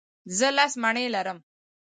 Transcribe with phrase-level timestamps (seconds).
[0.37, 1.37] زه لس مڼې لرم.